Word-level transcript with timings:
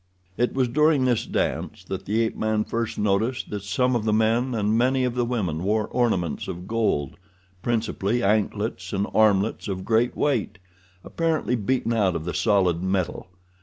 It 0.35 0.53
was 0.55 0.67
during 0.67 1.05
this 1.05 1.27
dance 1.27 1.83
that 1.83 2.05
the 2.07 2.21
ape 2.21 2.35
man 2.35 2.63
first 2.63 2.97
noticed 2.97 3.51
that 3.51 3.61
some 3.61 3.95
of 3.95 4.03
the 4.03 4.11
men 4.11 4.55
and 4.55 4.75
many 4.75 5.03
of 5.03 5.13
the 5.13 5.25
women 5.25 5.61
wore 5.61 5.87
ornaments 5.89 6.47
of 6.47 6.67
gold—principally 6.67 8.23
anklets 8.23 8.93
and 8.93 9.05
armlets 9.13 9.67
of 9.67 9.85
great 9.85 10.17
weight, 10.17 10.57
apparently 11.03 11.55
beaten 11.55 11.93
out 11.93 12.15
of 12.15 12.25
the 12.25 12.33
solid 12.33 12.81
metal. 12.81 13.27